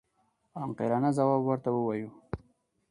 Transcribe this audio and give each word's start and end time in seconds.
عاقلانه 0.59 1.09
ځواب 1.17 1.41
ورته 1.45 1.69
ووایو. 1.71 2.09